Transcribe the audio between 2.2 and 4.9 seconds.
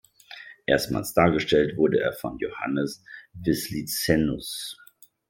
Johannes Wislicenus.